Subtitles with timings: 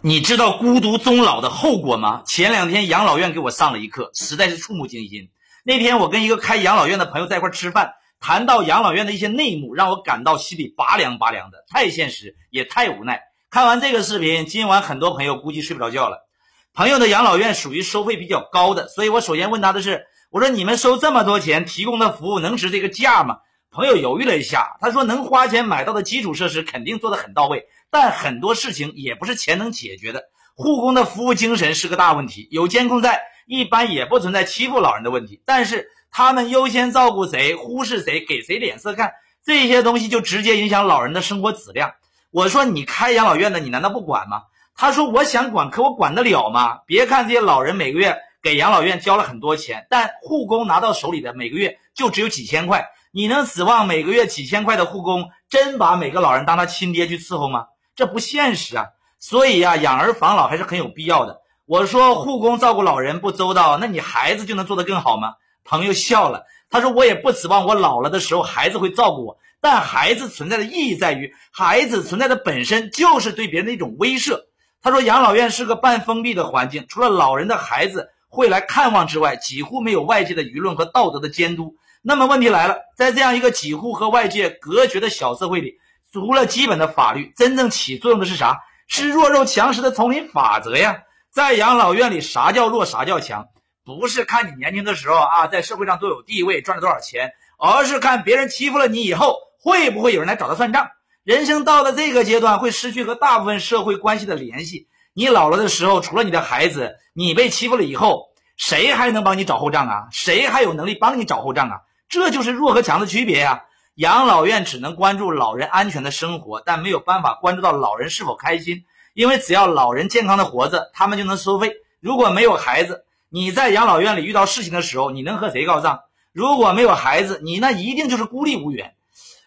[0.00, 2.22] 你知道孤独终老的后果吗？
[2.24, 5.30] 前两天养老院给我上了一课，实在是触目惊心。
[5.64, 13.22] 那天我跟一个开养老院的朋友在一块吃饭，谈到养老院的一些内幕，让我感到心里拔凉拔凉的，太现实也太无奈。
[13.50, 16.28] 看完这个视频，今晚很多朋友估计睡不着觉了。
[16.74, 23.38] 朋友的养老院属于收费比较高的，所以我首先问他的是：我说你们收这么多钱，提供的服务能值这个价吗？
[23.70, 27.66] 朋友犹豫了一下，他说能花钱买到的基础设施肯定做得很到位。
[27.90, 30.24] 但很多事情也不是钱能解决的，
[30.56, 32.48] 护工的服务精神是个大问题。
[32.50, 35.42] 有监控在，一般也不存在欺负老人的问题。
[35.44, 39.12] 但是他们优先照顾谁，忽视谁，给谁脸色看，
[39.44, 41.92] 这些东西就直接影响老人的生活质量。
[42.30, 44.42] 我说你开养老院的，你难道不管吗？
[44.74, 46.78] 他说我想管，可我管得了吗？
[46.86, 52.86] 别看这些老人每个月给养老院交了很多钱，但护工拿到手里的每个月就只有几千块。
[53.12, 57.66] 你能指望每个月几千块的护工真把每个老人当他亲爹去伺候吗？
[57.96, 58.86] 这不现实啊，
[59.18, 61.40] 所以呀，养儿防老还是很有必要的。
[61.66, 65.34] 我说护工照顾老人不周到，那你孩子就能做得更好吗？
[65.64, 74.44] 朋友笑了，他说我也不指望我老了的时候孩子会照顾我，但孩子存在的意义在于，孩子存在的本身就是对别人的一种威慑。
[74.80, 81.74] 他说养老院是个半封闭的环境，除了老人的孩子会来看望之外，几乎没有外界的舆论和道德的监督。
[82.08, 85.74] 那么问题来了，在这样一个几乎和外界隔绝的小社会里。
[86.10, 88.62] 除了基本的法律，真正起作用的是啥？
[88.86, 91.02] 是弱肉强食的丛林法则呀！
[91.30, 93.48] 在养老院里，啥叫弱，啥叫强？
[93.84, 100.88] 不是看你年轻的时候啊，在社会上多有地位，赚了多少钱，而是看别人欺负了你以后，会不会有人来找他算账？
[101.24, 104.88] 人生到了这个阶段，会失去和大部分社会关系的联系。
[105.12, 110.08] 你老了的时候，除了你的孩子，你被欺负了以后，谁还能帮你找后账啊？
[110.10, 111.80] 谁还有能力帮你找后账啊？
[112.08, 113.64] 这就是弱和强的区别呀！
[113.94, 118.84] 养老院只能关注老人安全的生活，但没有办法关注到老人是否开心。
[119.12, 121.72] 因为只要老人健康的活着，他们就能收费。
[122.00, 126.00] 如果没有孩子，你在养老院里遇到事情的时候，你能和谁告状？
[126.32, 128.94] 如果没有孩子，你那一定就是孤立无援。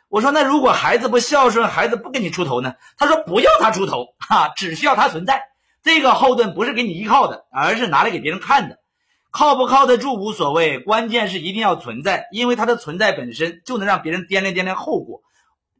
[0.09, 2.75] 我说，那如果孩子不孝顺，孩子不给你出头呢？
[2.97, 5.43] 他说不要他出头，哈，只需要他存在。
[5.81, 8.80] 这个后盾不是给你依靠的，而是拿来给别人看的。
[9.31, 15.21] 靠不靠得住无所谓，关键是一定要存在，因为它的存在本身就能让别人掂量掂量后果。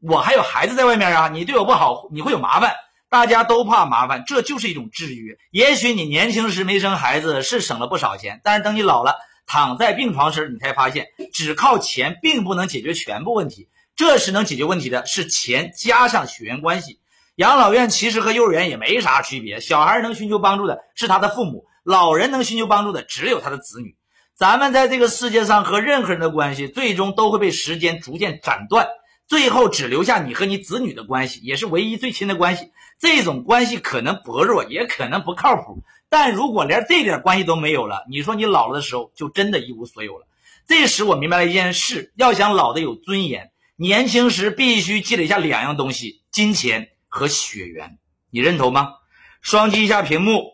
[0.00, 2.74] 我还有孩子在外面啊，你对我不好，你会有麻烦。
[3.10, 5.36] 大家都怕麻烦，这就是一种制约。
[5.50, 13.68] 也许你年轻时没生孩子是省了不少钱，但是等你老了，躺在病床时，你才发现只靠钱并不能解决全部问题。
[13.94, 17.00] 这时能解决问题的是钱加上血缘关系。
[17.34, 21.66] 养老院其实和幼儿园也没啥区别，小孩能寻求帮助的是他的父母。
[21.82, 23.96] 老人能寻求帮助的只有他的子女。
[24.34, 28.88] 咱们在这个世界上和任何人的关系，最终都会被时间逐渐斩断，
[29.26, 32.70] 最后只留下你和你子女的关系，也是唯一最亲的关系。
[32.98, 35.82] 这种关系可能薄弱，也可能不靠谱。
[36.08, 40.26] 但如果连这点关系都没有了，你说你老了的时候就真的一无所有了。
[40.66, 47.98] 这时我明白了一件事：要想老的有尊严，年轻时必须积累下两样东西：金钱和血缘。
[48.30, 48.94] 你认同吗？
[49.40, 50.52] 双击一下屏幕。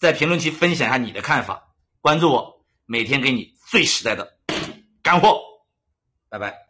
[0.00, 4.38] 在评论区分享一下你的看法，关注我，每天给你最实在的
[5.02, 5.38] 干货，
[6.30, 6.58] 拜拜。